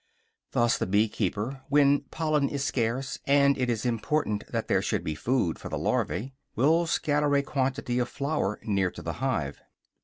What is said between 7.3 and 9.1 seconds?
a quantity of flour near to